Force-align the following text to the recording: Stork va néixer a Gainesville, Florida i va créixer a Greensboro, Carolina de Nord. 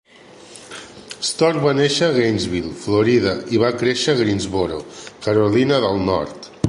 Stork 1.27 1.59
va 1.65 1.73
néixer 1.79 2.07
a 2.07 2.15
Gainesville, 2.15 2.71
Florida 2.85 3.35
i 3.57 3.61
va 3.65 3.71
créixer 3.83 4.15
a 4.17 4.19
Greensboro, 4.23 4.81
Carolina 5.27 5.83
de 5.85 5.93
Nord. 6.09 6.51